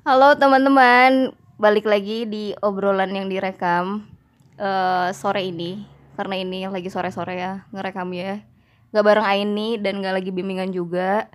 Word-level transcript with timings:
Halo 0.00 0.32
teman-teman, 0.32 1.36
balik 1.60 1.84
lagi 1.84 2.24
di 2.24 2.56
obrolan 2.64 3.12
yang 3.12 3.28
direkam 3.28 4.08
eh, 4.56 5.12
sore 5.12 5.44
ini 5.44 5.84
karena 6.16 6.40
ini 6.40 6.64
lagi 6.72 6.88
sore-sore 6.88 7.36
ya 7.36 7.68
ngerekam 7.68 8.08
ya, 8.16 8.40
nggak 8.96 9.04
bareng 9.04 9.28
Aini 9.28 9.76
dan 9.76 10.00
nggak 10.00 10.16
lagi 10.16 10.32
bimbingan 10.32 10.72
juga. 10.72 11.28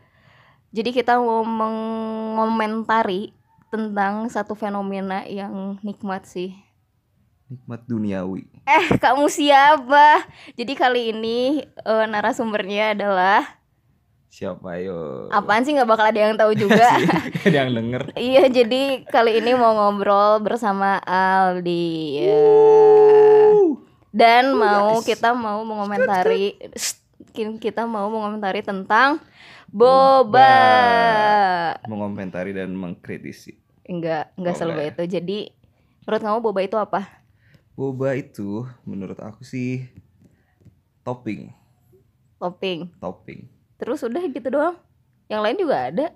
Jadi 0.73 0.97
kita 0.97 1.21
mau 1.21 1.45
mengomentari 1.45 3.37
tentang 3.69 4.33
satu 4.33 4.57
fenomena 4.57 5.21
yang 5.29 5.77
nikmat 5.85 6.25
sih. 6.25 6.57
Nikmat 7.45 7.85
duniawi. 7.85 8.49
Eh, 8.65 8.97
kamu 8.97 9.29
siapa? 9.29 10.25
Jadi 10.57 10.73
kali 10.73 11.13
ini 11.13 11.61
eh, 11.69 12.05
narasumbernya 12.09 12.97
adalah 12.97 13.45
Siapa 14.35 14.83
yo? 14.83 15.31
apaan 15.31 15.63
sih 15.63 15.71
nggak 15.71 15.87
bakal 15.87 16.11
ada 16.11 16.19
yang 16.19 16.35
tahu 16.35 16.51
juga. 16.59 16.99
Ada 17.47 17.55
yang 17.63 17.71
denger. 17.71 18.11
Iya, 18.19 18.51
jadi 18.51 19.07
kali 19.07 19.39
ini 19.39 19.55
mau 19.55 19.71
ngobrol 19.71 20.43
bersama 20.43 20.99
Aldi. 21.07 22.19
ya. 22.19 22.43
Dan 24.11 24.51
mau 24.51 24.99
guys. 24.99 25.07
kita 25.07 25.31
mau 25.31 25.63
mengomentari 25.63 26.59
kita 27.63 27.87
mau 27.87 28.11
mengomentari 28.11 28.59
tentang 28.59 29.23
boba. 29.71 30.51
Mengomentari 31.87 32.51
dan 32.51 32.75
mengkritisi. 32.75 33.55
Enggak, 33.87 34.35
enggak 34.35 34.59
selalu 34.59 34.83
Boleh. 34.83 34.91
itu. 34.91 35.03
Jadi 35.15 35.37
menurut 36.03 36.21
kamu 36.27 36.37
boba 36.43 36.59
itu 36.59 36.75
apa? 36.75 37.01
Boba 37.71 38.19
itu 38.19 38.67
menurut 38.83 39.15
aku 39.15 39.47
sih 39.47 39.87
topping, 41.07 41.55
Topping. 42.35 42.91
topping. 42.99 43.54
Terus 43.75 43.99
udah 44.01 44.23
gitu 44.25 44.47
doang. 44.47 44.75
Yang 45.27 45.41
lain 45.41 45.57
juga 45.57 45.77
ada. 45.89 46.07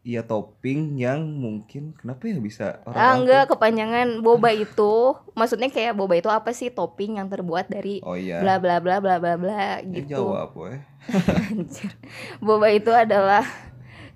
Iya 0.00 0.24
topping 0.24 0.96
yang 0.96 1.20
mungkin 1.28 1.92
kenapa 1.92 2.24
ya 2.24 2.40
bisa 2.40 2.80
orang 2.88 2.96
Ah, 2.96 3.12
enggak 3.14 3.52
kepanjangan 3.52 4.24
boba 4.24 4.48
itu. 4.48 5.12
Maksudnya 5.36 5.68
kayak 5.68 5.92
boba 5.92 6.16
itu 6.16 6.32
apa 6.32 6.50
sih? 6.50 6.72
Topping 6.72 7.20
yang 7.20 7.28
terbuat 7.28 7.68
dari 7.68 8.00
Oh 8.00 8.16
iya. 8.16 8.40
bla 8.40 8.56
bla 8.56 8.80
bla 8.80 8.96
bla 8.96 9.20
bla 9.20 9.36
bla 9.36 9.84
Ya, 9.84 10.00
gitu. 10.00 10.24
jawab 10.24 10.56
boy. 10.56 10.80
Anjir. 11.52 11.92
Boba 12.40 12.72
itu 12.72 12.88
adalah 12.88 13.44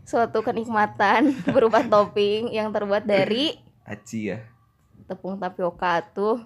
suatu 0.04 0.40
kenikmatan 0.40 1.36
berupa 1.48 1.84
topping 1.84 2.48
yang 2.48 2.72
terbuat 2.72 3.04
dari 3.04 3.52
Aci 3.84 4.32
ya. 4.32 4.40
tepung 5.04 5.36
tapioka 5.36 6.00
tuh. 6.16 6.40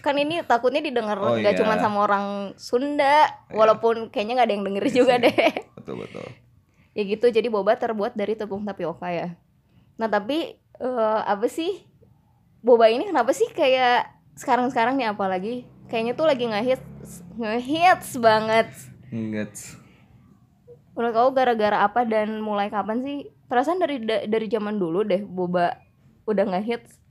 Kan 0.00 0.14
ini 0.16 0.42
takutnya 0.42 0.80
didengar 0.80 1.14
Oh, 1.16 1.34
nggak 1.34 1.54
iya. 1.54 1.60
cuma 1.60 1.76
sama 1.76 1.98
orang 2.02 2.26
Sunda, 2.56 3.26
Iya. 3.48 3.54
walaupun 3.54 4.08
kayaknya 4.08 4.34
nggak 4.36 4.46
ada 4.46 4.54
yang 4.54 4.64
denger 4.64 4.84
Iya 4.84 4.94
juga 4.94 5.14
deh. 5.18 5.36
Betul 5.74 5.94
betul. 6.02 6.26
ya 6.96 7.02
gitu, 7.02 7.26
jadi 7.28 7.48
boba 7.48 7.74
terbuat 7.74 8.12
dari 8.12 8.34
tepung 8.34 8.62
tapioka 8.62 9.08
ya. 9.08 9.34
Nah 9.94 10.06
tapi 10.06 10.54
eh, 10.76 11.20
apa 11.22 11.46
sih 11.46 11.82
boba 12.58 12.86
ini 12.86 13.04
kenapa 13.04 13.30
sih 13.30 13.46
kayak 13.48 14.06
sekarang-sekarang 14.34 14.94
nih 14.94 15.08
apalagi 15.08 15.54
kayaknya 15.86 16.14
tuh 16.14 16.24
lagi 16.24 16.46
ngehits 16.46 17.10
ngehits 17.34 18.10
banget. 18.16 18.70
Enggak. 19.08 19.52
Menurut 20.92 21.12
kamu 21.12 21.30
gara-gara 21.32 21.78
apa 21.80 22.04
dan 22.04 22.38
mulai 22.38 22.68
kapan 22.68 23.00
sih? 23.00 23.16
Perasaan 23.44 23.76
dari 23.76 23.98
da- 23.98 24.24
dari 24.24 24.46
zaman 24.46 24.76
dulu 24.76 25.02
deh 25.02 25.20
boba 25.20 25.76
udah 26.24 26.44
ngehits. 26.46 27.01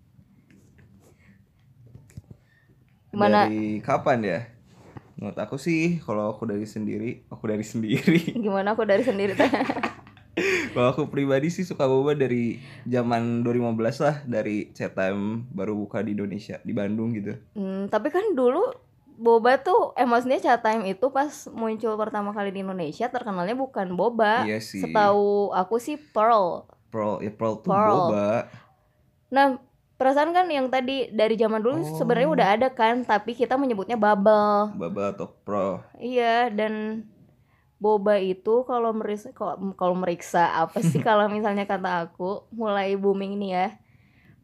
Gimana 3.11 3.45
Dari 3.45 3.83
kapan 3.83 4.19
ya? 4.23 4.39
Menurut 5.19 5.37
aku 5.37 5.59
sih 5.59 5.99
kalau 6.01 6.31
aku 6.31 6.47
dari 6.49 6.65
sendiri, 6.65 7.27
aku 7.29 7.43
dari 7.45 7.61
sendiri. 7.61 8.33
gimana 8.47 8.73
aku 8.73 8.87
dari 8.87 9.03
sendiri. 9.05 9.37
Kalau 10.71 10.95
aku 10.95 11.11
pribadi 11.11 11.51
sih 11.51 11.67
suka 11.67 11.83
boba 11.83 12.15
dari 12.15 12.55
zaman 12.87 13.43
2015 13.43 13.99
lah 13.99 14.15
dari 14.23 14.71
time 14.71 15.43
baru 15.51 15.75
buka 15.75 15.99
di 15.99 16.15
Indonesia 16.15 16.57
di 16.63 16.71
Bandung 16.71 17.11
gitu. 17.11 17.35
Hmm, 17.51 17.91
tapi 17.91 18.07
kan 18.07 18.31
dulu 18.31 18.71
boba 19.21 19.59
tuh 19.61 19.93
eh 19.99 20.07
maksudnya 20.07 20.39
chat 20.41 20.63
time 20.63 20.87
itu 20.87 21.11
pas 21.13 21.29
muncul 21.51 21.93
pertama 21.99 22.31
kali 22.31 22.49
di 22.49 22.63
Indonesia 22.63 23.11
terkenalnya 23.11 23.59
bukan 23.59 23.93
boba. 23.93 24.47
Iya 24.47 24.63
sih. 24.63 24.81
Setahu 24.81 25.51
aku 25.51 25.77
sih 25.83 25.99
Pearl. 25.99 26.63
Pearl 26.89 27.19
ya 27.19 27.31
Pearl 27.35 27.59
tuh 27.59 27.69
Pearl. 27.75 27.91
boba. 27.91 28.47
Nah, 29.31 29.59
perasaan 30.01 30.33
kan 30.33 30.49
yang 30.49 30.73
tadi 30.73 31.13
dari 31.13 31.37
zaman 31.37 31.61
dulu 31.61 31.77
Oh. 31.77 31.85
sebenarnya 32.01 32.29
udah 32.33 32.47
ada 32.57 32.67
kan, 32.73 33.05
tapi 33.05 33.37
kita 33.37 33.53
menyebutnya 33.53 34.01
bubble. 34.01 34.73
Baba 34.73 35.13
atau 35.13 35.29
Pro. 35.45 35.85
Iya, 36.01 36.49
dan 36.49 37.05
boba 37.77 38.17
itu 38.17 38.65
kalau 38.65 38.93
meriksa 38.93 39.29
kalau 39.33 39.73
kalau 39.77 39.93
meriksa 39.93 40.53
apa 40.57 40.81
sih 40.81 40.97
kalau 41.05 41.29
misalnya 41.29 41.69
kata 41.69 42.09
aku 42.09 42.49
mulai 42.49 42.97
booming 42.97 43.37
nih 43.37 43.51
ya. 43.53 43.67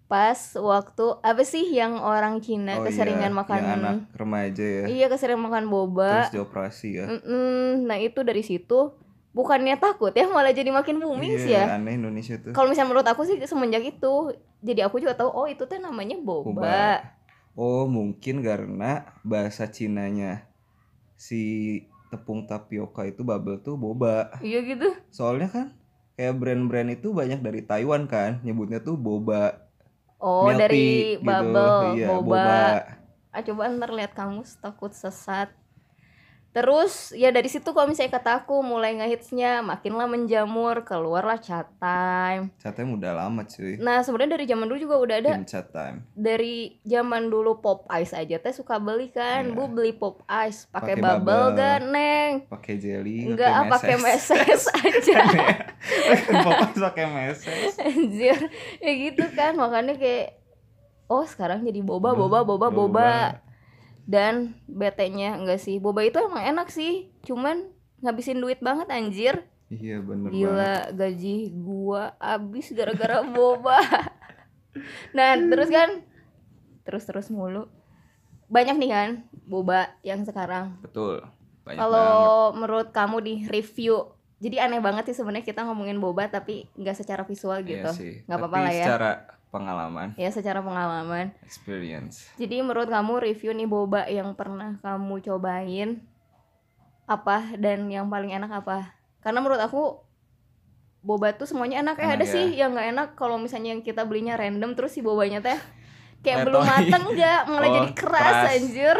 Pas 0.07 0.37
waktu 0.55 1.05
apa 1.19 1.43
sih 1.43 1.67
yang 1.67 1.99
orang 1.99 2.39
Cina 2.39 2.79
Oh 2.79 2.85
keseringan 2.87 3.33
iya, 3.33 3.39
makan 3.41 3.59
yang 3.59 3.73
anak 3.81 3.97
remaja 4.15 4.63
ya. 4.63 4.85
Iya, 4.87 5.05
keseringan 5.09 5.41
makan 5.49 5.65
boba. 5.67 6.29
Terus 6.29 6.37
dioperasi 6.37 6.87
ya. 6.95 7.05
Mm-mm. 7.11 7.83
Nah, 7.83 7.97
itu 7.99 8.23
dari 8.23 8.39
situ 8.39 8.93
bukannya 9.37 9.77
takut 9.77 10.09
ya, 10.17 10.25
malah 10.25 10.49
jadi 10.49 10.73
makin 10.73 10.97
booming 10.97 11.37
sih 11.37 11.53
ya. 11.53 11.77
Aneh 11.77 11.93
Indonesia 11.93 12.41
tuh. 12.41 12.57
Kalau 12.57 12.73
misalnya 12.73 12.89
menurut 12.89 13.05
aku 13.05 13.21
sih 13.29 13.37
semenjak 13.45 13.85
itu, 13.85 14.33
jadi 14.65 14.89
aku 14.89 14.97
juga 14.97 15.13
tahu 15.13 15.29
oh 15.29 15.45
itu 15.45 15.69
teh 15.69 15.77
namanya 15.77 16.17
boba. 16.17 16.49
Boba. 16.49 16.85
Oh, 17.53 17.85
mungkin 17.85 18.41
karena 18.41 19.17
bahasa 19.21 19.69
Cinanya 19.69 20.49
si 21.17 21.81
tepung 22.09 22.45
tapioka 22.49 23.05
itu 23.05 23.21
bubble 23.21 23.61
tuh 23.61 23.77
boba. 23.77 24.33
Iya 24.41 24.65
gitu. 24.65 24.89
Soalnya 25.13 25.49
kan 25.53 25.67
kayak 26.17 26.37
brand-brand 26.37 26.89
itu 26.97 27.13
banyak 27.13 27.41
dari 27.45 27.61
Taiwan 27.61 28.09
kan, 28.09 28.41
nyebutnya 28.41 28.81
tuh 28.81 28.97
boba. 28.97 29.69
Oh, 30.17 30.49
Milk 30.49 30.65
dari 30.65 31.17
gitu. 31.17 31.25
bubble, 31.25 31.93
Iya, 31.93 32.07
boba. 32.09 32.53
Ah, 33.29 33.41
coba 33.45 33.69
ntar 33.69 33.93
lihat 33.93 34.17
kamu 34.17 34.41
takut 34.57 34.89
sesat. 34.89 35.53
Terus 36.57 36.93
ya 37.13 37.29
dari 37.29 37.45
situ 37.45 37.69
kalau 37.69 37.85
misalnya 37.85 38.09
kata 38.11 38.31
aku 38.39 38.59
mulai 38.59 38.97
ngehitsnya 38.97 39.61
makinlah 39.61 40.05
menjamur, 40.05 40.81
keluarlah 40.81 41.37
chat 41.37 41.69
time. 41.77 42.49
Chat 42.57 42.73
time 42.73 42.91
udah 42.91 43.13
lama 43.15 43.45
cuy. 43.45 43.77
Nah, 43.77 44.01
sebenarnya 44.01 44.33
dari 44.33 44.45
zaman 44.47 44.65
dulu 44.65 44.79
juga 44.79 44.95
udah 44.97 45.15
ada 45.19 45.31
Tim 45.35 45.45
chat 45.45 45.69
time. 45.69 46.01
dari 46.11 46.57
zaman 46.81 47.29
dulu 47.29 47.57
pop 47.57 47.85
ice 47.93 48.11
aja 48.11 48.35
teh 48.35 48.49
suka 48.51 48.77
beli 48.77 49.07
kan 49.07 49.45
Iya. 49.45 49.53
bu 49.53 49.69
beli 49.69 49.93
pop 49.93 50.17
ice 50.27 50.65
pakai 50.67 50.97
bubble 50.97 51.21
bubble. 51.21 51.55
gak 51.55 51.77
neng 51.85 52.31
Pakai 52.47 52.73
jelly, 52.75 53.27
enggak 53.27 53.51
ah 53.51 53.63
pakai 53.69 53.95
meses 53.95 54.61
aja 54.81 55.19
Pokoknya 56.27 56.81
pakai 56.81 57.05
meses. 57.07 57.73
anjir 57.77 58.37
ya 58.79 58.91
gitu 58.93 59.23
kan 59.31 59.53
makanya 59.53 59.93
kayak 59.93 60.41
oh 61.05 61.21
sekarang 61.23 61.61
jadi 61.61 61.79
boba 61.79 62.11
boba 62.11 62.41
boba 62.41 62.67
boba 62.67 63.11
dan 64.07 64.55
betenya 64.65 65.35
enggak 65.35 65.59
sih. 65.59 65.77
Boba 65.77 66.01
itu 66.01 66.17
emang 66.17 66.41
enak 66.41 66.71
sih. 66.71 67.11
Cuman 67.27 67.67
ngabisin 67.99 68.39
duit 68.39 68.63
banget 68.63 68.87
anjir. 68.87 69.43
Iya 69.67 69.99
bener 69.99 70.31
banget. 70.31 70.39
gila 70.39 70.75
gaji 70.95 71.37
gua 71.53 72.15
abis 72.17 72.71
gara-gara 72.71 73.21
boba. 73.27 73.77
Nah 75.17 75.33
terus 75.33 75.67
kan? 75.67 76.05
Terus 76.85 77.03
terus 77.03 77.27
mulu. 77.27 77.65
Banyak 78.47 78.77
nih 78.77 78.89
kan 78.89 79.09
boba 79.43 79.91
yang 80.01 80.23
sekarang. 80.23 80.77
Betul. 80.79 81.25
Banget. 81.65 81.83
kalau 81.83 82.55
menurut 82.55 82.95
kamu 82.95 83.17
di 83.19 83.35
review 83.43 84.07
jadi 84.39 84.69
aneh 84.69 84.79
banget 84.79 85.11
sih 85.11 85.19
sebenarnya 85.19 85.43
kita 85.43 85.67
ngomongin 85.67 85.99
boba 85.99 86.31
tapi 86.31 86.63
nggak 86.79 86.95
secara 86.95 87.27
visual 87.27 87.59
Iya 87.59 87.67
gitu. 87.83 87.91
nggak 88.23 88.37
apa-apa 88.39 88.55
Tapi 88.55 88.63
lah 88.63 88.71
ya. 88.71 88.85
Secara 88.87 89.11
pengalaman, 89.49 90.11
ya 90.13 90.27
secara 90.27 90.59
pengalaman. 90.59 91.31
Experience. 91.41 92.27
jadi 92.35 92.59
menurut 92.59 92.85
kamu 92.85 93.19
review 93.21 93.51
nih 93.51 93.65
boba 93.65 94.05
yang 94.05 94.33
pernah 94.33 94.75
kamu 94.77 95.19
cobain 95.21 96.03
apa? 97.05 97.55
Dan 97.55 97.87
yang 97.87 98.07
paling 98.07 98.29
enak 98.29 98.51
apa? 98.57 98.91
Karena 99.19 99.39
menurut 99.39 99.57
aku 99.57 100.03
boba 100.99 101.31
tuh 101.31 101.45
semuanya 101.45 101.79
enak, 101.79 101.95
eh 101.95 102.03
Enak 102.03 102.13
ada 102.13 102.25
ya. 102.25 102.33
sih 102.33 102.45
yang 102.53 102.73
nggak 102.73 102.87
enak 102.91 103.07
kalau 103.15 103.37
misalnya 103.37 103.71
yang 103.71 103.79
kita 103.79 104.03
belinya 104.03 104.35
random 104.35 104.75
terus 104.75 104.91
si 104.91 104.99
bobanya 104.99 105.39
teh 105.39 105.55
kayak 106.19 106.43
belum 106.43 106.63
mateng 106.63 107.03
nggak? 107.07 107.41
Malah 107.47 107.63
Oh, 107.63 107.73
jadi 107.73 107.89
keras, 107.93 108.19
keras. 108.27 108.51
anjir. 108.53 108.97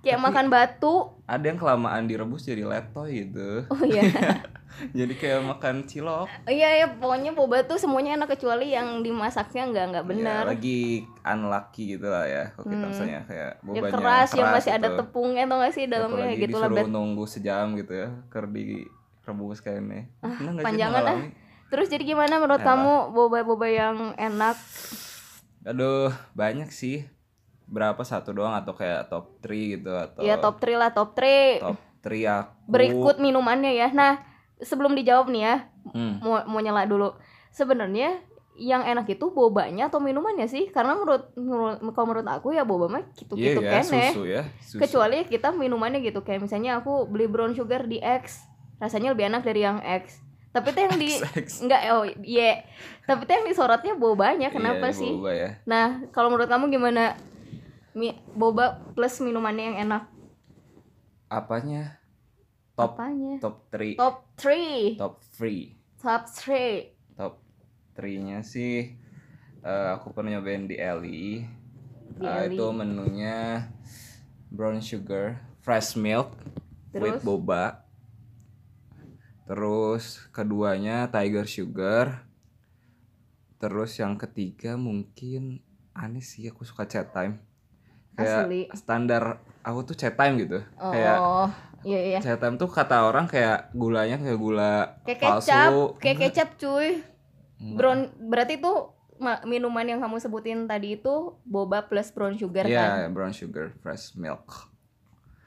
Kayak 0.00 0.16
Tapi- 0.16 0.26
makan 0.26 0.46
batu. 0.48 0.94
Ada 1.24 1.44
yang 1.46 1.56
kelamaan 1.56 2.04
direbus 2.04 2.44
jadi 2.44 2.64
letoy 2.64 3.24
gitu. 3.24 3.64
oh 3.66 3.82
iya 3.82 4.04
Jadi 4.98 5.14
kayak 5.14 5.40
makan 5.42 5.84
cilok. 5.84 6.26
iya 6.44 6.68
ya 6.76 6.86
pokoknya 6.90 7.30
boba 7.30 7.62
tuh 7.62 7.76
semuanya 7.76 8.14
enak 8.14 8.34
kecuali 8.34 8.70
yang 8.70 9.00
dimasaknya 9.00 9.62
nggak 9.66 9.84
nggak 9.88 10.04
Ya, 10.04 10.08
benar 10.08 10.42
lagi 10.46 10.80
unlucky 11.20 11.94
gitu 11.94 12.06
lah 12.06 12.24
ya. 12.24 12.44
Kalau 12.50 12.66
kita 12.66 12.78
Hmm. 12.78 12.90
misalnya 12.90 13.20
kayak 13.22 13.50
ya 13.52 13.62
bobanya 13.62 13.92
keras, 13.92 14.28
yang 14.32 14.50
masih 14.50 14.72
ada 14.72 14.88
gitu. 14.88 14.98
tepungnya 15.00 15.42
atau 15.44 15.56
nggak 15.56 15.72
sih 15.72 15.84
dalamnya 15.84 16.24
Apalagi 16.26 16.42
gitu 16.42 16.56
lah 16.56 16.68
Bet. 16.68 16.86
nunggu 16.86 17.24
sejam 17.24 17.66
gitu 17.74 17.92
ya, 17.94 18.08
ker 18.28 18.44
direbus 18.46 19.58
kayaknya. 19.60 20.10
Ah, 20.18 20.32
Pernah 20.32 20.50
nggak 20.52 20.60
sih 20.60 20.68
panjangan 20.68 21.02
ah. 21.04 21.18
terus 21.66 21.86
jadi 21.88 22.04
gimana 22.04 22.34
menurut 22.36 22.60
kamu 22.60 22.92
boba-boba 23.10 23.66
yang 23.66 23.96
enak 24.14 24.54
Aduh, 25.64 26.12
banyak 26.32 26.68
sih. 26.68 27.08
Berapa 27.64 27.98
satu 28.00 28.30
doang 28.30 28.52
atau 28.52 28.76
kayak 28.76 29.08
top 29.08 29.40
3 29.40 29.48
gitu 29.72 29.88
atau 29.90 30.20
ya 30.20 30.36
top 30.36 30.60
3 30.60 30.76
lah 30.76 30.90
top 30.90 31.16
3 31.16 31.64
top 31.64 31.78
3 32.02 32.12
aku. 32.36 32.68
berikut 32.68 33.16
minumannya 33.16 33.72
ya. 33.72 33.88
Nah, 33.90 34.20
sebelum 34.58 34.92
dijawab 34.92 35.26
nih 35.28 35.42
ya, 35.42 35.56
Hmm. 35.86 36.18
mau 36.18 36.40
mau 36.46 36.58
nyela 36.58 36.84
dulu. 36.84 37.12
Sebenarnya 37.50 38.18
yang 38.54 38.82
enak 38.82 39.10
itu 39.10 39.28
bobanya 39.28 39.86
atau 39.86 39.98
minumannya 39.98 40.46
sih 40.46 40.70
karena 40.70 40.94
menurut 40.94 41.26
menurut 41.34 41.82
kalau 41.90 42.06
menurut 42.06 42.22
aku 42.24 42.50
ya 42.50 42.62
boba 42.62 42.86
mah 42.88 43.02
gitu 43.12 43.34
Iya 43.34 43.50
gitu 43.50 43.60
ya, 43.60 43.70
kene 43.74 44.04
susu 44.06 44.22
ya. 44.24 44.42
Susu. 44.60 44.78
kecuali 44.78 45.26
kita 45.26 45.50
minumannya 45.50 45.98
gitu 46.00 46.22
kayak 46.22 46.38
misalnya 46.40 46.78
aku 46.78 47.02
beli 47.04 47.26
brown 47.26 47.50
sugar 47.50 47.82
di 47.84 47.98
X 47.98 48.46
rasanya 48.78 49.10
lebih 49.10 49.26
enak 49.26 49.42
dari 49.42 49.58
yang 49.60 49.82
X 49.82 50.22
tapi 50.54 50.70
tuh 50.70 50.86
yang 50.86 50.94
di 50.94 51.18
enggak 51.66 51.82
oh 51.90 52.06
iya 52.22 52.62
tapi 53.02 53.26
tuh 53.26 53.34
yang 53.34 53.44
disorotnya 53.44 53.98
bobanya 53.98 54.46
kenapa 54.48 54.86
Iya, 54.86 54.94
sih 54.94 55.10
Boba 55.10 55.32
ya. 55.34 55.50
nah 55.66 55.86
kalau 56.14 56.30
menurut 56.30 56.46
kamu 56.46 56.70
gimana 56.70 57.18
Mi, 57.90 58.14
boba 58.30 58.86
plus 58.94 59.18
minumannya 59.18 59.64
yang 59.66 59.78
enak 59.84 60.06
Apanya? 61.26 61.98
Top 62.74 62.98
apanya 62.98 63.38
top 63.38 63.70
3. 63.70 63.94
top 63.94 64.16
3 64.36 64.98
Top 64.98 65.14
3. 65.38 65.78
top 65.96 66.24
3 66.26 67.14
Top 67.14 67.34
3-nya 67.94 68.42
sih 68.42 68.90
eh, 69.60 69.88
aku 69.90 70.10
pernah 70.10 70.34
nyobain 70.34 70.66
di 70.66 70.74
Ellie. 70.74 71.46
Di 72.10 72.20
Eh, 72.20 72.30
Ellie. 72.44 72.52
itu 72.52 72.66
menunya 72.68 73.70
brown 74.48 74.78
sugar, 74.78 75.38
fresh 75.60 75.94
milk 75.94 76.34
with 76.92 77.18
Terus? 77.18 77.22
boba. 77.22 77.86
Terus 79.44 80.04
keduanya 80.30 81.06
tiger 81.08 81.44
sugar. 81.44 82.26
Terus 83.56 83.96
yang 83.96 84.16
ketiga 84.16 84.74
mungkin 84.74 85.62
aneh 85.92 86.20
sih 86.20 86.44
aku 86.46 86.64
suka 86.64 86.84
chat 86.84 87.12
time. 87.12 87.40
Kayak 88.14 88.46
Asli. 88.46 88.60
standar 88.74 89.22
aku 89.60 89.80
tuh 89.84 89.96
chat 89.96 90.14
time 90.14 90.38
gitu. 90.38 90.58
Kayak 90.76 91.18
oh 91.18 91.48
iya 91.84 92.00
iya. 92.16 92.18
Time 92.20 92.56
tuh 92.56 92.68
kata 92.72 93.06
orang 93.06 93.28
kayak 93.28 93.70
gulanya 93.76 94.16
kayak 94.18 94.38
gula 94.40 94.98
kayak 95.04 95.20
palsu. 95.20 95.48
kecap 95.48 95.72
kayak 96.00 96.18
kecap 96.28 96.48
cuy. 96.58 96.88
Enggak. 97.60 97.76
brown 97.78 98.00
berarti 98.18 98.54
tuh 98.58 98.92
ma- 99.22 99.44
minuman 99.46 99.86
yang 99.86 100.00
kamu 100.02 100.18
sebutin 100.18 100.66
tadi 100.66 100.98
itu 100.98 101.38
boba 101.46 101.86
plus 101.86 102.10
brown 102.10 102.34
sugar 102.34 102.66
kan? 102.66 103.06
Iya, 103.06 103.08
brown 103.14 103.32
sugar, 103.32 103.72
fresh 103.80 104.18
milk. 104.18 104.74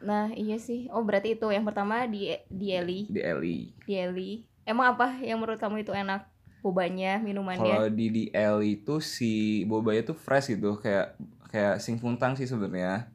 Nah 0.02 0.32
iya 0.34 0.58
sih. 0.62 0.88
Oh 0.94 1.04
berarti 1.04 1.36
itu. 1.36 1.48
Yang 1.50 1.74
pertama 1.74 2.06
di 2.06 2.34
di 2.48 2.68
Eli. 2.74 3.10
Di 3.10 3.22
Ellie. 3.22 3.74
di 3.86 3.94
Eli. 3.98 4.32
Emang 4.68 4.96
apa 4.96 5.16
yang 5.24 5.40
menurut 5.40 5.60
kamu 5.60 5.84
itu 5.84 5.96
enak 5.96 6.28
bobanya 6.60 7.22
minumannya? 7.24 7.72
Kalau 7.72 7.90
di 7.92 8.08
di 8.12 8.24
Ellie 8.36 8.84
itu 8.84 9.00
si 9.00 9.64
bobanya 9.64 10.12
tuh 10.12 10.18
fresh 10.18 10.52
gitu, 10.52 10.76
kayak 10.76 11.16
kayak 11.48 11.80
sing 11.80 11.96
funtang 11.96 12.36
sih 12.36 12.44
sebenarnya. 12.44 13.08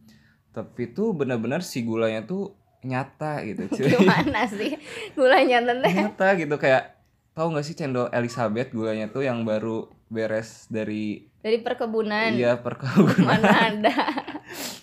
Tapi 0.52 0.92
tuh 0.92 1.12
benar-benar 1.12 1.60
si 1.60 1.84
gulanya 1.84 2.24
tuh 2.24 2.56
nyata 2.82 3.46
gitu, 3.46 3.62
cuy. 3.78 3.88
gimana 3.94 4.46
sih 4.50 4.74
gulanya 5.14 5.62
tante? 5.62 5.88
Nyata 5.90 6.28
gitu 6.38 6.54
kayak 6.58 6.98
tahu 7.32 7.54
nggak 7.54 7.66
sih 7.66 7.74
cendol 7.78 8.10
Elizabeth 8.10 8.74
gulanya 8.74 9.06
tuh 9.08 9.22
yang 9.24 9.46
baru 9.46 9.86
beres 10.12 10.66
dari 10.68 11.30
dari 11.40 11.58
perkebunan. 11.62 12.34
Iya 12.34 12.60
perkebunan. 12.60 13.26
Mana 13.26 13.50
ada. 13.70 13.94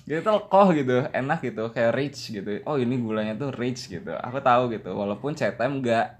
Gitu 0.10 0.26
lekoh 0.26 0.74
gitu 0.74 1.06
enak 1.14 1.38
gitu 1.46 1.70
kayak 1.70 1.94
rich 1.94 2.34
gitu. 2.34 2.66
Oh 2.66 2.82
ini 2.82 2.98
gulanya 2.98 3.38
tuh 3.38 3.54
rich 3.54 3.94
gitu 3.94 4.10
aku 4.10 4.42
tahu 4.42 4.74
gitu. 4.74 4.90
Walaupun 4.90 5.38
chat 5.38 5.54
time 5.54 5.86
enggak 5.86 6.18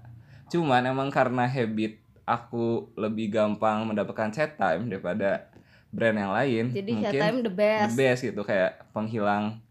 cuman 0.50 0.82
emang 0.90 1.08
karena 1.14 1.46
habit 1.46 2.02
aku 2.26 2.90
lebih 2.98 3.30
gampang 3.30 3.86
mendapatkan 3.86 4.34
chat 4.34 4.58
time 4.58 4.90
daripada 4.90 5.46
brand 5.94 6.18
yang 6.18 6.34
lain 6.34 6.64
jadi 6.74 6.90
mungkin 6.90 7.06
chat 7.06 7.22
time 7.22 7.38
the 7.38 7.46
the 7.46 7.54
best 7.54 7.94
best 7.94 8.20
gitu 8.26 8.42
kayak 8.42 8.82
penghilang 8.90 9.62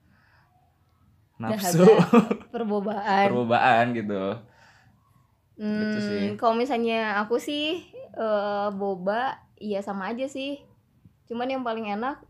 nafsu 1.39 1.79
Dahaga, 1.79 2.19
perbobaan 2.53 3.27
perubahan 3.27 3.85
gitu 3.91 4.37
Hmm, 5.55 5.79
Gitu 5.81 5.97
sih. 6.01 6.23
kalau 6.35 6.53
misalnya 6.53 7.19
aku 7.19 7.35
sih 7.35 7.83
eh, 8.13 8.67
boba 8.71 9.35
iya 9.57 9.79
sama 9.79 10.07
aja 10.07 10.23
sih. 10.25 10.55
Cuman 11.25 11.47
yang 11.47 11.61
paling 11.61 11.83
enak 11.89 12.23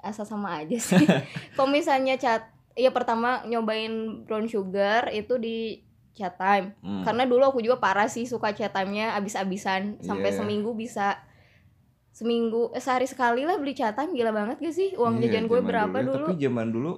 asal 0.00 0.24
sama 0.24 0.60
aja 0.60 0.76
sih. 0.76 1.00
kalau 1.56 1.66
misalnya 1.66 2.16
cat 2.16 2.44
ya 2.72 2.88
pertama 2.90 3.40
nyobain 3.42 3.92
brown 4.22 4.44
sugar 4.46 5.08
itu 5.10 5.36
di 5.36 5.80
chat 6.12 6.36
time. 6.36 6.76
Hmm. 6.78 7.04
Karena 7.04 7.24
dulu 7.24 7.40
aku 7.46 7.60
juga 7.60 7.76
parah 7.76 8.04
sih 8.06 8.24
suka 8.24 8.52
chat 8.52 8.68
time-nya 8.70 9.16
abis-abisan 9.16 9.96
sampai 10.00 10.28
Iya. 10.28 10.36
seminggu 10.36 10.72
bisa 10.72 11.16
seminggu 12.10 12.68
eh, 12.72 12.80
sehari 12.80 13.04
sekali 13.04 13.44
lah 13.44 13.56
beli 13.56 13.72
chat 13.72 13.92
time 13.92 14.12
gila 14.12 14.28
banget 14.30 14.56
gak 14.58 14.72
sih 14.72 14.92
uang 14.94 15.18
Iya, 15.18 15.28
jajan 15.30 15.44
gue 15.46 15.60
berapa 15.62 15.92
ya. 15.94 16.04
dulu? 16.06 16.26
tapi 16.26 16.36
zaman 16.38 16.68
dulu 16.68 16.92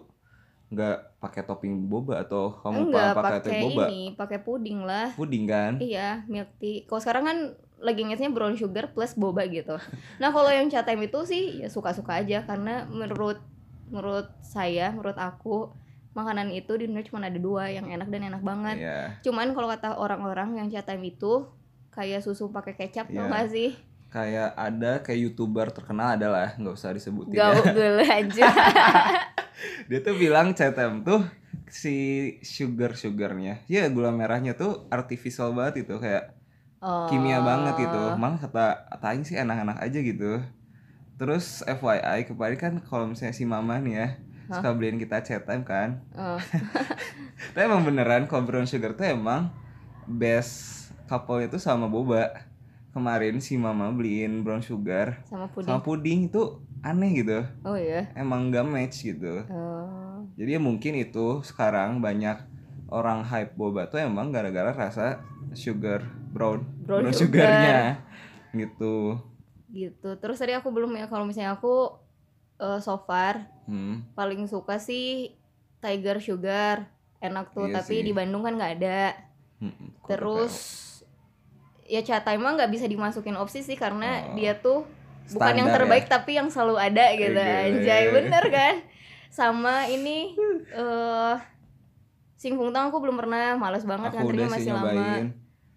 nggak 0.68 0.96
pakai 1.18 1.42
topping 1.42 1.88
boba 1.88 2.20
atau 2.20 2.52
kamu 2.60 2.92
Enggak 2.92 3.16
pakai 3.16 3.32
topping 3.40 3.62
boba 3.64 3.84
ini, 3.88 4.02
pakai 4.12 4.38
puding 4.38 4.80
lah. 4.84 5.08
puding 5.16 5.44
kan 5.44 5.72
Iya, 5.80 6.22
milk 6.28 6.52
tea. 6.56 6.84
Kalau 6.84 7.00
sekarang 7.00 7.24
kan 7.24 7.38
lagi 7.78 8.02
ngetnya 8.02 8.28
brown 8.28 8.52
sugar 8.52 8.92
plus 8.92 9.14
boba 9.14 9.48
gitu. 9.48 9.80
Nah, 10.20 10.28
kalau 10.28 10.52
yang 10.52 10.68
chat 10.68 10.84
time 10.84 11.00
itu 11.02 11.24
sih 11.24 11.64
ya 11.64 11.68
suka-suka 11.68 12.20
aja 12.20 12.44
karena 12.44 12.84
menurut 12.84 13.40
menurut 13.88 14.28
saya, 14.38 14.92
menurut 14.92 15.16
aku 15.16 15.72
makanan 16.12 16.50
itu 16.50 16.76
di 16.76 16.84
Indonesia 16.84 17.08
cuma 17.08 17.24
ada 17.24 17.38
dua 17.38 17.70
yang 17.70 17.88
enak 17.88 18.10
dan 18.10 18.28
enak 18.28 18.42
banget. 18.42 18.76
Iya. 18.76 18.98
Cuman 19.24 19.54
kalau 19.54 19.68
kata 19.70 19.96
orang-orang 19.96 20.58
yang 20.58 20.68
chat 20.68 20.84
time 20.84 21.00
itu 21.02 21.48
kayak 21.88 22.20
susu 22.20 22.52
pakai 22.52 22.76
kecap 22.76 23.08
Iya. 23.08 23.24
tau 23.24 23.32
gak 23.32 23.48
sih? 23.48 23.70
Kayak 24.08 24.52
ada 24.52 25.00
kayak 25.00 25.20
youtuber 25.22 25.68
terkenal 25.68 26.16
adalah 26.16 26.52
nggak 26.54 26.74
usah 26.74 26.90
disebutin 26.90 27.34
ya 27.34 27.52
Gaul 27.52 28.00
aja. 28.00 28.48
dia 29.88 29.98
tuh 30.00 30.14
bilang 30.14 30.52
CTM 30.52 31.02
tuh 31.02 31.20
si 31.66 31.96
sugar 32.40 32.94
sugarnya 32.94 33.60
ya 33.66 33.84
gula 33.86 34.08
merahnya 34.08 34.54
tuh 34.54 34.88
artificial 34.88 35.52
banget 35.52 35.84
itu 35.84 35.96
kayak 35.96 36.34
Oh. 36.78 37.10
kimia 37.10 37.42
banget 37.42 37.74
gitu 37.82 38.14
malah 38.14 38.38
kata 38.38 38.86
Aing 39.02 39.26
sih 39.26 39.34
enak-enak 39.34 39.82
aja 39.82 39.98
gitu 39.98 40.38
terus 41.18 41.66
FYI 41.66 42.22
kemarin 42.24 42.54
kan 42.54 42.72
kalau 42.78 43.10
misalnya 43.10 43.34
si 43.34 43.42
mama 43.42 43.74
nih 43.76 43.94
ya 43.96 44.08
Hah? 44.46 44.62
suka 44.62 44.70
beliin 44.72 44.94
kita 44.94 45.18
chat 45.20 45.42
time 45.42 45.66
kan 45.66 46.06
Oh. 46.14 46.38
tapi 47.50 47.66
emang 47.66 47.82
beneran 47.82 48.24
kalau 48.24 48.46
brown 48.46 48.62
sugar 48.62 48.94
tuh 48.94 49.10
emang 49.10 49.50
best 50.06 50.86
couple 51.04 51.42
itu 51.42 51.58
sama 51.58 51.84
boba 51.84 52.46
kemarin 52.98 53.38
si 53.38 53.54
mama 53.54 53.88
beliin 53.88 54.42
brown 54.42 54.58
sugar 54.58 55.22
sama 55.24 55.46
puding. 55.46 55.68
sama 55.68 55.80
puding 55.80 56.20
itu 56.26 56.42
aneh 56.80 57.10
gitu 57.16 57.46
Oh 57.62 57.74
iya. 57.74 58.10
emang 58.12 58.50
gak 58.50 58.66
match 58.66 59.02
gitu 59.04 59.46
Oh. 59.46 60.26
jadi 60.34 60.58
ya 60.58 60.60
mungkin 60.60 60.94
itu 60.94 61.40
sekarang 61.42 61.98
banyak 61.98 62.42
orang 62.88 63.22
hype 63.22 63.54
boba 63.54 63.86
tuh 63.86 63.98
emang 63.98 64.28
gara-gara 64.28 64.70
rasa 64.70 65.22
sugar 65.52 66.02
brown 66.28 66.66
Brown 66.82 67.08
sugar. 67.08 67.46
sugarnya 67.46 67.80
gitu 68.52 69.22
Gitu. 69.68 70.16
Terus 70.16 70.40
tadi 70.40 70.56
aku 70.56 70.72
belum 70.72 70.96
ya 70.96 71.04
kalau 71.06 71.28
misalnya 71.28 71.52
aku 71.52 71.92
eh, 72.56 72.80
so 72.80 72.96
far 72.98 73.52
hmm. 73.68 74.16
paling 74.16 74.48
suka 74.48 74.80
sih 74.80 75.36
Tiger 75.78 76.18
Sugar 76.18 76.88
enak 77.20 77.52
tuh 77.52 77.68
Iya 77.68 77.76
tapi 77.76 78.00
sih. 78.00 78.06
di 78.08 78.12
Bandung 78.12 78.42
kan 78.42 78.56
nggak 78.56 78.74
ada 78.80 79.12
hmm, 79.60 80.08
terus 80.08 80.54
ya 81.88 82.00
Chatai 82.00 82.36
mah 82.36 82.52
nggak 82.54 82.68
bisa 82.68 82.84
dimasukin 82.84 83.34
opsi 83.34 83.60
sih 83.60 83.74
karena 83.74 84.22
Oh. 84.22 84.36
dia 84.36 84.52
tuh 84.54 84.84
bukan 85.28 85.52
yang 85.54 85.66
Standar 85.66 85.80
terbaik 85.82 86.04
ya? 86.04 86.10
tapi 86.10 86.30
yang 86.34 86.48
selalu 86.48 86.76
ada 86.78 87.04
gitu 87.12 87.32
Oke. 87.34 87.64
anjay 87.66 88.04
bener 88.10 88.44
kan 88.48 88.74
sama 89.28 89.84
ini 89.86 90.32
eh 90.70 91.34
Sing 92.34 92.54
Fung 92.54 92.70
Tang 92.70 92.88
aku 92.88 92.96
belum 92.98 93.16
pernah 93.16 93.56
males 93.56 93.82
banget 93.82 94.08
aku 94.10 94.20
ngantrinya 94.22 94.46
sih 94.46 94.52
masih 94.54 94.72
lama 94.72 95.10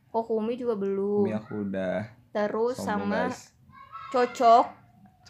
Kokumi 0.07 0.53
juga 0.53 0.75
belum 0.75 1.31
aku 1.33 1.65
udah 1.65 2.03
terus 2.29 2.75
sombong, 2.75 3.07
sama 3.07 3.21
guys. 3.27 3.51
cocok 4.09 4.65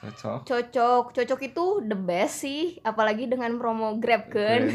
cocok. 0.01 0.39
Cocok. 0.49 1.03
Cocok 1.13 1.39
itu 1.45 1.65
the 1.85 1.97
best 1.97 2.41
sih. 2.41 2.81
Apalagi 2.81 3.29
dengan 3.29 3.55
promo 3.61 3.95
Grab 4.01 4.33
kan. 4.33 4.65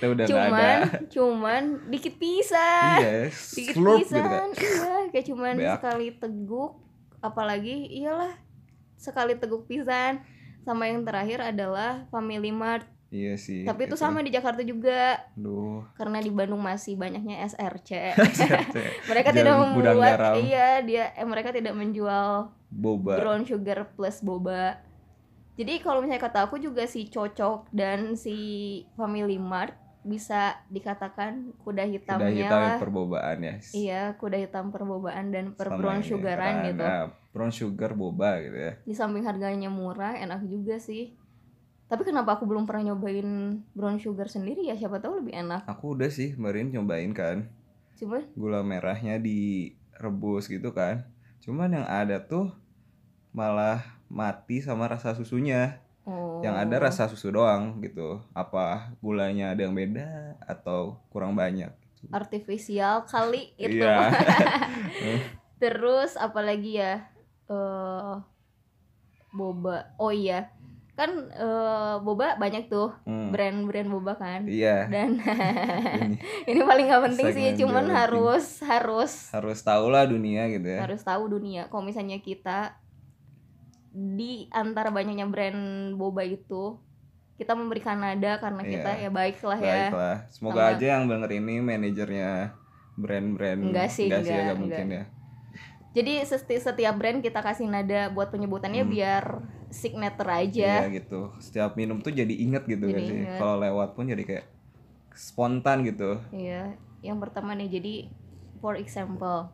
Itu 0.00 0.16
udah 0.16 0.24
nggak 0.24 0.32
cuman 0.32 0.78
ada. 0.80 0.98
Cuman 1.12 1.62
dikit 1.92 2.16
pisan. 2.16 2.98
Yes. 3.04 3.36
Dikit 3.56 3.74
slurp 3.76 4.00
gitu 4.02 4.16
kan? 4.16 4.48
Pisan 4.56 5.02
iya 5.04 5.12
kayak 5.12 5.26
cuman 5.28 5.54
Beak. 5.60 5.72
sekali 5.76 6.08
teguk. 6.16 6.72
Apalagi 7.20 7.76
iyalah 7.92 8.32
sekali 8.96 9.36
teguk 9.36 9.68
pisan. 9.68 10.24
Sama 10.64 10.88
yang 10.88 11.04
terakhir 11.04 11.40
adalah 11.40 12.08
Family 12.08 12.52
Mart 12.52 12.84
iya 13.10 13.34
sih 13.34 13.66
tapi 13.66 13.90
itu 13.90 13.98
sama 13.98 14.22
di 14.22 14.30
Jakarta 14.30 14.62
juga. 14.62 15.18
Duh, 15.34 15.82
karena 15.98 16.22
di 16.22 16.30
Bandung 16.30 16.62
masih 16.62 16.94
banyaknya 16.94 17.42
SRC 17.50 17.90
CT. 18.38 18.76
mereka 19.10 19.34
Jalan 19.34 19.38
tidak 19.38 19.54
membuat 19.58 19.96
garam. 19.98 20.34
iya 20.38 20.68
dia 20.80 21.04
eh, 21.18 21.26
mereka 21.26 21.50
tidak 21.50 21.74
menjual 21.74 22.54
boba. 22.70 23.18
brown 23.18 23.42
sugar 23.42 23.90
plus 23.98 24.22
boba. 24.22 24.78
Jadi 25.58 25.82
kalau 25.84 26.00
misalnya 26.00 26.22
kata 26.24 26.48
aku 26.48 26.56
juga 26.56 26.88
si 26.88 27.10
cocok 27.10 27.68
dan 27.74 28.16
si 28.16 28.38
Family 28.96 29.36
Mart 29.36 29.76
bisa 30.00 30.56
dikatakan 30.72 31.52
kuda 31.60 31.84
hitamnya 31.84 32.32
hitam 32.32 32.60
lah. 32.64 32.78
perbobaan 32.80 33.38
ya. 33.44 33.54
Iya, 33.76 34.02
kuda 34.16 34.40
hitam 34.40 34.72
perbobaan 34.72 35.28
dan 35.28 35.52
per 35.52 35.68
Sama 35.68 35.76
brown 35.76 36.00
sugaran 36.00 36.64
gitu. 36.64 36.80
Nah, 36.80 37.12
brown 37.36 37.52
sugar 37.52 37.92
boba 37.92 38.40
gitu 38.40 38.56
ya. 38.56 38.72
Di 38.88 38.94
samping 38.96 39.28
harganya 39.28 39.68
murah, 39.68 40.16
enak 40.16 40.40
juga 40.48 40.80
sih. 40.80 41.19
Tapi 41.90 42.02
kenapa 42.06 42.38
aku 42.38 42.46
belum 42.46 42.64
pernah 42.64 42.94
nyobain 42.94 43.26
brown 43.74 43.98
sugar 43.98 44.30
sendiri 44.30 44.62
ya? 44.62 44.78
Siapa 44.78 45.02
tahu 45.02 45.18
lebih 45.20 45.34
enak. 45.34 45.66
aku 45.66 45.98
udah 45.98 46.06
sih 46.06 46.32
kemarin 46.32 46.70
nyobain 46.70 47.10
kan 47.10 47.50
Cuma 47.98 48.22
gula 48.32 48.62
merahnya 48.62 49.18
direbus 49.18 50.46
gitu 50.46 50.70
kan 50.70 51.04
cuman 51.40 51.72
yang 51.72 51.86
ada 51.88 52.20
tuh 52.20 52.52
malah 53.30 53.80
mati 54.06 54.60
sama 54.60 54.86
rasa 54.86 55.12
susunya 55.12 55.82
Oh. 56.00 56.40
yang 56.40 56.56
ada 56.56 56.80
rasa 56.80 57.06
susu 57.06 57.28
doang 57.28 57.76
gitu 57.84 58.18
apa 58.32 58.88
gulanya 58.98 59.52
ada 59.52 59.68
yang 59.68 59.76
beda 59.76 60.08
atau 60.42 60.96
kurang 61.12 61.36
banyak 61.36 61.68
artifisial 62.08 63.04
kali 63.04 63.52
itu. 63.54 63.76
iya 63.78 64.08
Terus 65.60 66.16
apalagi 66.16 66.80
ya? 66.80 67.04
eh 67.46 68.14
boba. 69.30 69.92
Oh 69.96 70.08
iya. 70.08 70.48
Kan 70.92 71.10
eh, 71.28 71.94
boba 71.98 72.36
banyak 72.36 72.66
tuh 72.66 72.92
Hmm, 73.02 73.30
brand-brand 73.30 73.88
boba 73.88 74.14
kan. 74.14 74.44
iya 74.44 74.84
Dan 74.86 75.16
ini 76.00 76.16
ini 76.50 76.60
paling 76.60 76.86
nggak 76.86 77.02
penting 77.06 77.26
sih, 77.30 77.48
cuman 77.56 77.88
harus 77.88 78.60
harus 78.62 79.12
harus 79.30 79.58
tahu 79.60 79.88
lah 79.88 80.04
dunia 80.04 80.46
gitu 80.48 80.66
ya 80.66 80.80
harus 80.82 81.00
tahu 81.00 81.28
dunia. 81.28 81.66
Kalau 81.66 81.82
misalnya 81.82 82.18
kita 82.18 82.76
di 83.90 84.46
antara 84.48 84.88
banyaknya 84.88 85.26
brand 85.26 85.60
boba 85.94 86.22
itu 86.22 86.78
kita 87.34 87.52
memberikan 87.52 87.96
nada 87.96 88.36
karena 88.36 88.62
kita 88.62 88.90
Iya. 88.94 89.02
ya 89.02 89.10
baik 89.10 89.36
lah 89.40 89.58
ya. 89.58 89.74
baiklah 89.88 90.16
semoga 90.28 90.60
Sama- 90.60 90.72
aja 90.72 90.86
yang 90.92 91.04
denger 91.08 91.30
ini 91.32 91.54
manajernya 91.58 92.30
brand-brand 92.94 93.60
Enggak 93.64 93.88
sih, 93.88 94.06
enggak, 94.06 94.20
enggak, 94.22 94.36
enggak 94.36 94.58
mungkin 94.58 94.86
ya 94.90 95.04
Jadi 95.90 96.12
seti- 96.22 96.60
setiap 96.60 96.94
brand 96.94 97.18
kita 97.18 97.40
kasih 97.40 97.66
nada 97.66 98.06
buat 98.08 98.28
penyebutannya 98.28 98.84
Hmm. 98.84 98.92
biar 98.92 99.24
signature 99.70 100.26
aja. 100.28 100.84
Iya 100.84 100.92
gitu. 100.92 101.30
Setiap 101.38 101.74
minum 101.74 101.98
tuh 101.98 102.10
jadi 102.10 102.30
inget 102.30 102.66
gitu 102.66 102.84
Jadi 102.84 102.94
kan 102.94 103.02
sih. 103.06 103.20
Kalau 103.38 103.56
lewat 103.56 103.94
pun 103.94 104.06
jadi 104.06 104.22
kayak 104.22 104.46
spontan 105.10 105.82
gitu. 105.82 106.18
Iya, 106.30 106.74
yang 107.00 107.18
pertama 107.18 107.54
nih 107.54 107.70
jadi 107.70 107.94
for 108.58 108.74
example 108.74 109.50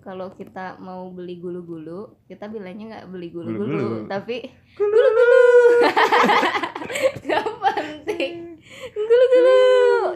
kalau 0.00 0.32
kita 0.32 0.80
mau 0.80 1.12
beli 1.12 1.36
gulu-gulu, 1.36 2.16
kita 2.24 2.48
bilangnya 2.48 2.84
nggak 2.88 3.06
beli 3.12 3.28
gulu-gulu, 3.28 3.68
Gulu-gulu. 3.68 4.08
tapi 4.08 4.48
gulu-gulu. 4.74 5.44
Gak 7.22 7.44
penting. 7.46 8.56
Gulu-gulu. 8.90 9.60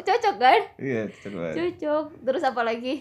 Cocok 0.00 0.36
kan? 0.36 0.60
Iya, 0.76 1.06
cocok 1.06 1.32
banget. 1.34 1.54
Cocok. 1.54 2.04
Terus 2.24 2.42
apa 2.42 2.60
lagi? 2.64 2.94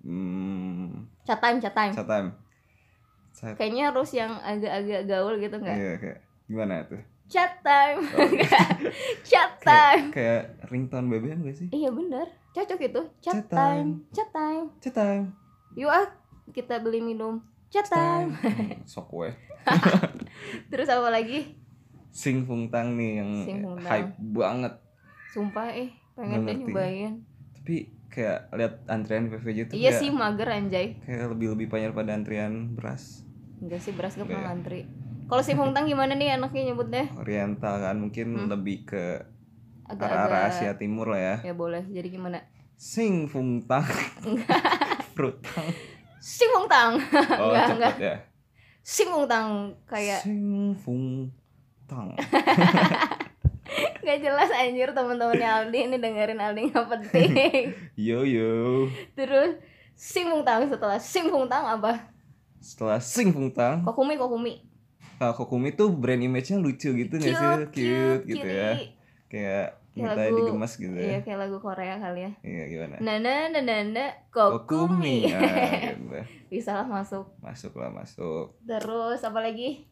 Hmm, 0.00 1.10
Chat 1.26 1.38
time, 1.38 1.58
chat 1.58 1.74
time. 1.74 1.92
chat 1.92 2.06
time. 2.06 2.28
Chat. 3.38 3.54
Kayaknya 3.54 3.94
harus 3.94 4.10
yang 4.10 4.32
agak-agak 4.34 5.02
gaul 5.06 5.38
gitu 5.38 5.56
nggak? 5.56 5.76
Iya, 5.78 5.92
kayak 5.96 6.18
gimana 6.44 6.74
tuh? 6.84 6.98
Chat 7.28 7.62
time. 7.62 8.00
Oh. 8.02 8.30
chat 9.28 9.50
Kayak, 9.54 9.62
time. 9.62 10.04
kayak 10.10 10.42
ringtone 10.66 11.06
BBM 11.06 11.46
gak 11.46 11.56
sih? 11.56 11.68
Iya 11.70 11.92
bener, 11.92 12.26
cocok 12.50 12.80
itu. 12.82 13.02
Chat, 13.20 13.34
Chat 13.36 13.46
time. 13.46 13.54
time. 13.54 13.90
Chat 14.10 14.28
time. 14.32 14.64
Chat 14.80 14.94
time. 14.96 15.24
Yuk 15.76 15.86
ah, 15.86 16.08
kita 16.50 16.82
beli 16.82 16.98
minum. 16.98 17.38
Chat 17.68 17.86
time. 17.86 18.34
Hmm, 18.42 18.82
Sok 18.82 19.12
we. 19.14 19.30
Terus 20.72 20.88
apa 20.88 21.12
lagi? 21.12 21.54
Sing 22.08 22.42
Fungtang 22.42 22.96
nih 22.96 23.20
yang 23.20 23.30
Sing 23.44 23.60
hype 23.84 24.16
banget. 24.18 24.74
Sumpah 25.30 25.68
eh, 25.70 25.92
pengen 26.16 26.42
deh 26.42 26.56
nyobain. 26.56 27.22
Tapi 27.54 27.92
kayak 28.08 28.48
lihat 28.56 28.74
antrian 28.88 29.28
PVJ 29.28 29.68
tuh 29.68 29.76
Iya 29.76 29.92
kayak, 29.92 30.00
sih 30.00 30.08
mager 30.08 30.48
anjay. 30.48 30.86
kayak 31.04 31.28
lebih 31.28 31.52
lebih 31.54 31.68
banyak 31.68 31.92
pada 31.92 32.16
antrian 32.16 32.72
beras 32.72 33.27
Enggak 33.58 33.80
sih 33.80 33.90
beras 33.90 34.14
gak 34.14 34.24
pernah 34.24 34.40
ya? 34.40 34.48
ngantri. 34.48 34.80
Kalau 35.24 35.42
si 35.42 35.52
Hongtang 35.52 35.84
gimana 35.84 36.12
nih 36.12 36.32
anaknya 36.32 36.72
nyebutnya? 36.72 37.04
oriental 37.14 37.74
kan 37.78 37.96
mungkin 37.96 38.26
Hmm. 38.34 38.48
lebih 38.48 38.84
ke 38.84 39.04
Agak-agak 39.84 40.28
arah-arah 40.28 40.50
Asia 40.50 40.72
Timur 40.74 41.08
lah 41.08 41.20
ya. 41.20 41.36
Ya 41.42 41.54
boleh. 41.54 41.84
Jadi 41.86 42.08
gimana? 42.10 42.44
Sing 42.74 43.26
Fungtang. 43.26 43.84
Frutang. 45.12 45.66
Si 46.20 46.42
Hongtang. 46.46 46.98
Oh, 47.38 47.48
Enggak, 47.48 47.62
cepet 47.64 47.76
enggak. 47.76 47.94
ya. 47.98 48.16
Si 48.80 49.02
Hongtang 49.04 49.48
kayak 49.84 50.20
Sing 50.20 50.74
Fungtang. 50.76 52.18
gak 54.00 54.18
jelas 54.18 54.50
anjir 54.50 54.90
teman-temannya 54.90 55.46
Aldi 55.46 55.78
ini 55.84 55.96
dengerin 55.96 56.40
Aldi 56.40 56.60
nggak 56.68 56.86
penting. 56.88 57.30
Yo 58.08 58.24
yo. 58.24 58.88
Terus 59.12 59.60
Si 59.94 60.22
Hongtang 60.22 60.66
setelah 60.66 60.96
Si 60.96 61.20
Hongtang 61.20 61.64
apa? 61.70 62.10
Setelah 62.58 62.98
Sing 62.98 63.30
Fungtang, 63.30 63.82
Kokumi 63.82 64.14
Kokumi. 64.14 64.54
ah, 65.16 65.30
Kokumi 65.30 65.70
tuh 65.72 65.90
brand 65.90 66.18
image-nya 66.18 66.56
lucu 66.56 66.90
gitu 66.90 67.14
nggak 67.14 67.32
sih? 67.32 67.48
Cute, 67.70 68.22
gitu 68.24 68.46
ya. 68.46 68.70
cutie. 68.74 68.94
Kayak 69.28 69.66
Kayak 69.88 70.06
minta 70.14 70.22
lagu- 70.22 70.36
digemas 70.38 70.72
gitu 70.74 70.94
Iya 70.94 71.10
ya. 71.12 71.18
kayak 71.20 71.38
lagu 71.40 71.56
Korea 71.58 71.94
kali 71.98 72.20
ya. 72.20 72.32
Iya 72.40 72.64
gimana? 72.68 72.94
Nana 72.98 73.34
nana 73.48 73.60
nana 73.64 74.06
Kokumi. 74.30 74.62
kokumi. 74.62 75.16
Ah, 75.28 75.42
gitu. 75.92 76.18
Bisa 76.48 76.70
lah 76.72 76.86
masuk. 76.86 77.26
Masuk 77.38 77.72
lah 77.74 77.90
masuk. 77.90 78.54
Terus 78.62 79.20
apa 79.20 79.38
lagi? 79.38 79.90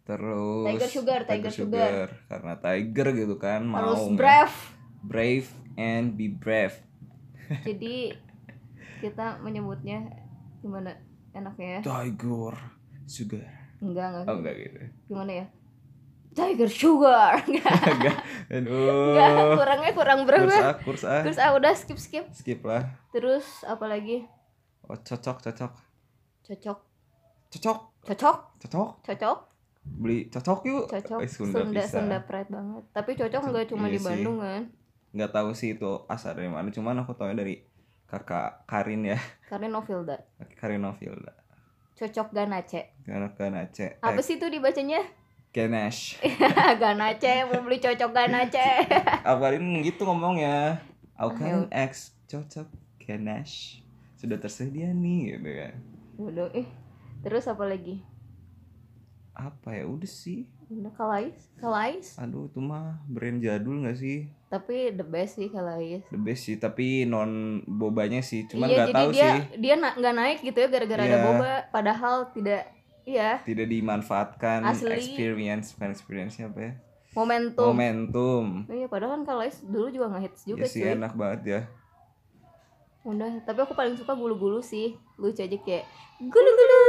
Terus 0.00 0.66
Tiger 0.66 0.90
Sugar, 0.90 1.20
Tiger 1.24 1.52
Sugar. 1.52 2.06
Karena 2.26 2.54
Tiger 2.56 3.08
gitu 3.12 3.36
kan 3.36 3.62
mau 3.62 3.78
Harus 3.84 4.06
brave. 4.12 4.56
brave 5.00 5.46
and 5.76 6.14
be 6.14 6.26
brave. 6.26 6.74
Jadi 7.60 8.14
kita 9.00 9.38
menyebutnya 9.40 10.14
gimana 10.58 10.94
enaknya 11.32 11.68
ya? 11.68 11.80
Tiger 11.82 12.54
Sugar. 13.06 13.44
Enggak 13.80 14.06
enggak. 14.12 14.24
Oh 14.26 14.34
enggak 14.38 14.54
gitu. 14.56 14.78
Gimana 15.08 15.32
ya? 15.32 15.46
Tiger 16.30 16.70
Sugar. 16.70 17.32
Enggak. 17.50 17.74
Enggak. 17.90 18.18
Aduh. 18.54 19.10
Enggak, 19.10 19.30
kurangnya 19.58 19.92
kurang 19.92 20.18
Kurs 20.22 20.28
berapa? 20.46 20.78
kurs 20.86 21.02
ah. 21.02 21.22
Terus 21.26 21.38
ah 21.42 21.50
udah 21.58 21.72
skip 21.74 21.98
skip. 21.98 22.24
Skip 22.30 22.62
lah. 22.62 22.86
Terus 23.10 23.66
apa 23.66 23.90
lagi? 23.90 24.22
Oh, 24.86 24.94
cocok, 24.94 25.42
cocok. 25.42 25.72
Cocok. 26.46 26.78
Cocok, 27.50 27.78
Cocok. 28.06 28.36
cocok. 28.62 28.88
Cocok. 29.02 29.38
Beli 29.82 30.30
cocok 30.30 30.60
yuk. 30.70 30.84
Cocok. 30.86 31.18
Eh, 31.18 31.26
Sunda, 31.26 31.66
Sunda 31.66 31.82
bisa. 31.82 31.98
Sunda 31.98 32.18
pride 32.22 32.46
banget. 32.46 32.82
Tapi 32.94 33.10
cocok 33.18 33.42
enggak 33.50 33.66
cuma 33.66 33.86
Iya 33.86 33.92
di 33.92 33.98
sih. 33.98 34.06
Bandung 34.06 34.38
kan? 34.38 34.62
Nggak 35.10 35.30
tahu 35.34 35.50
sih 35.50 35.74
itu 35.74 35.90
asal 36.06 36.38
dari 36.38 36.46
mana, 36.46 36.70
cuman 36.70 37.02
aku 37.02 37.18
tahu 37.18 37.34
dari 37.34 37.58
kakak 38.10 38.66
Karin 38.66 39.06
ya. 39.06 39.18
Karena 39.50 39.70
Novilda. 39.70 40.18
Karin 40.58 40.82
Novilda. 40.82 41.32
Cocok 41.94 42.34
Ganace. 42.34 42.90
Karena 43.06 43.30
Ganace. 43.30 44.02
Apa 44.02 44.18
Eh, 44.18 44.24
sih 44.26 44.36
itu 44.36 44.50
dibacanya? 44.50 44.98
Ganesh. 45.54 46.18
Ganace, 46.82 47.46
mau 47.46 47.62
beli 47.62 47.78
cocok 47.78 48.10
Ganace. 48.10 48.66
Karin 49.22 49.66
gitu 49.86 50.02
ngomongnya. 50.06 50.82
Aku 51.14 51.36
kan 51.38 51.70
ex 51.70 52.16
cocok 52.26 52.66
Ganesh. 52.98 53.82
Sudah 54.18 54.36
tersedia 54.36 54.90
nih 54.90 55.36
gitu 55.38 55.50
kan. 55.54 55.74
Waduh, 56.18 56.50
eh. 56.52 56.66
Terus 57.22 57.46
apa 57.46 57.64
lagi? 57.66 58.02
Apa 59.34 59.72
ya 59.72 59.84
udah 59.88 60.08
sih. 60.08 60.44
Udah 60.70 60.92
Kalais, 60.94 61.36
Kalais. 61.58 62.14
Aduh 62.20 62.46
itu 62.46 62.60
mah 62.62 63.02
brand 63.10 63.40
jadul 63.42 63.82
nggak 63.82 63.98
sih? 63.98 64.30
Tapi 64.50 64.90
the 64.90 65.06
best 65.06 65.38
sih 65.38 65.46
Kalais. 65.46 66.02
The 66.08 66.18
best 66.18 66.42
sih, 66.42 66.58
tapi 66.58 67.06
non 67.06 67.30
bobanya 67.64 68.18
sih. 68.20 68.44
Cuman 68.44 68.66
iya, 68.66 68.74
nggak 68.76 68.88
jadi 68.88 68.96
tahu 68.96 69.08
dia 69.08 69.22
sih. 69.22 69.40
dia 69.56 69.74
na- 69.76 69.94
nggak 69.94 70.14
naik 70.16 70.38
gitu 70.42 70.58
ya 70.58 70.68
gara-gara 70.68 71.00
ada 71.00 71.10
Iya. 71.12 71.22
boba, 71.24 71.52
padahal 71.70 72.16
tidak 72.28 72.66
iya, 73.02 73.38
Tidak 73.40 73.64
dimanfaatkan 73.64 74.60
Asli. 74.64 74.90
experience, 74.92 75.70
bukan 75.72 75.90
experience 75.90 76.34
apa 76.40 76.60
ya? 76.60 76.72
momentum. 77.10 77.66
Momentum. 77.68 78.44
Iya, 78.68 78.86
padahal 78.86 79.10
kan 79.12 79.22
Kalais 79.24 79.62
dulu 79.64 79.86
juga 79.88 80.10
nge-hits 80.10 80.46
juga 80.46 80.62
Ya 80.62 80.68
sih 80.68 80.80
cuy. 80.80 80.94
enak 80.94 81.12
banget 81.14 81.40
ya. 81.44 81.60
Udah, 83.02 83.32
tapi 83.42 83.58
aku 83.60 83.72
paling 83.72 83.94
suka 83.94 84.12
gulu-gulu 84.12 84.58
sih. 84.60 84.94
Lucu 85.16 85.38
aja 85.38 85.56
kayak 85.56 85.86
gulu-gulu. 86.20 86.82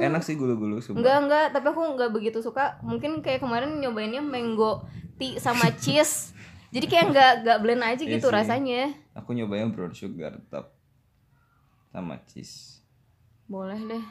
Enak 0.00 0.22
sih 0.22 0.34
gulu-gulu 0.34 0.78
sumpah. 0.78 0.98
Enggak, 0.98 1.16
enggak, 1.20 1.46
tapi 1.52 1.66
aku 1.68 1.82
enggak 1.84 2.10
begitu 2.10 2.38
suka. 2.40 2.78
Mungkin 2.80 3.18
kayak 3.20 3.38
kemarin 3.38 3.76
nyobainnya 3.76 4.18
mango 4.20 4.86
tea 5.18 5.36
sama 5.36 5.68
cheese. 5.74 6.32
Jadi 6.68 6.86
kayak 6.86 7.06
enggak 7.10 7.30
enggak 7.42 7.58
blend 7.60 7.82
aja 7.82 8.00
Iya 8.00 8.12
gitu 8.14 8.28
sih. 8.28 8.34
rasanya. 8.34 8.82
Aku 9.12 9.32
nyobain 9.32 9.68
brown 9.68 9.90
sugar 9.90 10.36
tetap 10.36 10.72
sama 11.88 12.20
cheese. 12.24 12.80
Boleh 13.44 13.80
deh. 13.80 14.04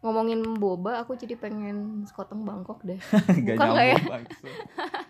Ngomongin 0.00 0.44
boba, 0.54 1.00
aku 1.00 1.16
jadi 1.16 1.32
pengen 1.34 2.04
sekoteng 2.04 2.44
Bangkok 2.44 2.84
deh. 2.84 3.00
Gak 3.46 3.56
Bukan 3.56 3.68
nggak 3.72 3.86
ya? 3.86 3.96
nyambung 3.96 4.12
bangsa. 4.12 4.46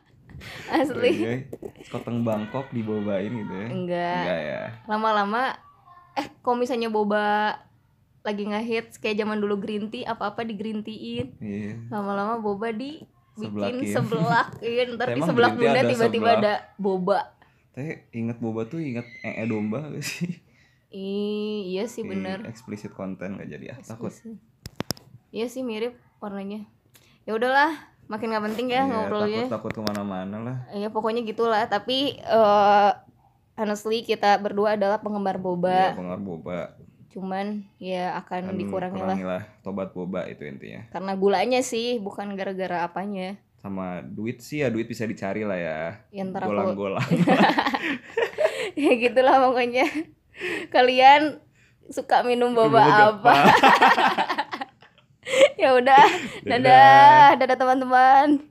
Asli. 0.76 1.10
Iya, 1.16 1.34
Sekoteng 1.80 2.22
Bangkok 2.22 2.68
dibobain 2.70 3.32
gitu 3.32 3.54
ya. 3.54 3.68
Enggak. 3.68 4.14
Enggak 4.20 4.40
ya. 4.40 4.62
Lama-lama 4.86 5.42
eh 6.14 6.30
kalau 6.40 6.56
misalnya 6.56 6.88
boba 6.88 7.58
lagi 8.22 8.46
ngehits 8.46 8.96
kayak 8.96 9.18
zaman 9.18 9.36
dulu 9.36 9.58
green 9.58 9.90
tea 9.90 10.06
apa-apa 10.06 10.44
di 10.44 10.54
green 10.54 10.80
tea-in. 10.80 11.34
Iya. 11.38 11.74
Lama-lama 11.90 12.38
boba 12.38 12.70
di 12.70 13.02
bikin 13.34 13.50
Sebelakin. 13.50 13.90
seblak 13.90 14.48
iya 14.62 14.82
ntar 14.94 15.08
di 15.10 15.20
bunda 15.52 15.80
tiba-tiba 15.82 16.30
ada 16.38 16.54
boba 16.76 17.20
Tapi 17.74 18.06
inget 18.12 18.38
boba 18.38 18.62
tuh 18.64 18.78
inget 18.78 19.02
ee 19.20 19.42
domba 19.44 19.82
gak 19.90 19.98
sih? 20.00 20.30
Ih, 20.88 21.74
iya 21.74 21.90
sih 21.90 22.06
bener 22.06 22.46
Ih, 22.46 22.54
Explicit 22.54 22.94
konten 22.94 23.34
gak 23.34 23.50
jadi 23.50 23.74
ah 23.74 23.78
takut. 23.82 24.14
Iya 25.34 25.50
sih 25.50 25.66
mirip 25.66 25.98
warnanya. 26.22 26.62
Ya 27.26 27.34
udahlah, 27.34 27.74
makin 28.06 28.30
nggak 28.30 28.44
penting 28.46 28.70
ya 28.70 28.86
Iya, 28.86 28.86
ngobrolnya. 28.86 29.42
Takut 29.50 29.72
takut 29.72 29.72
ke 29.74 29.82
mana-mana 29.82 30.36
lah. 30.38 30.56
Ya 30.70 30.86
pokoknya 30.86 31.26
gitulah. 31.26 31.66
Tapi 31.66 32.14
eh 32.16 32.90
honestly 33.54 34.06
kita 34.06 34.38
berdua 34.38 34.78
adalah 34.78 35.02
penggemar 35.02 35.34
Iya, 35.34 35.42
boba. 35.42 35.78
pengaruh 35.98 36.22
boba. 36.22 36.58
Cuman 37.14 37.62
ya 37.78 38.18
akan 38.18 38.50
Kan 38.50 38.58
dikurangi 38.58 38.98
lah. 38.98 39.14
kurangilah 39.14 39.42
tobat 39.62 39.94
boba 39.94 40.26
itu 40.26 40.42
intinya. 40.42 40.82
Karena 40.90 41.14
gulanya 41.14 41.62
sih 41.62 42.02
bukan 42.02 42.34
gara-gara 42.34 42.82
apanya. 42.82 43.38
Sama 43.56 44.02
duit 44.02 44.42
sih 44.42 44.60
ya 44.60 44.68
duit 44.68 44.84
bisa 44.84 45.06
dicari 45.06 45.46
lah 45.46 45.56
ya. 45.56 45.80
Ya 46.10 46.24
golang-golang. 46.26 47.06
Ya 48.74 48.90
gitulah 48.98 49.38
pokoknya. 49.40 49.86
Kalian 50.68 51.38
suka 51.86 52.26
minum 52.26 52.52
boba. 52.52 53.14
apa? 53.14 53.32
Ya 55.56 55.72
udah 55.72 56.04
Dadah. 56.44 56.60
dadah 57.32 57.36
dadah 57.40 57.56
teman-teman 57.56 58.44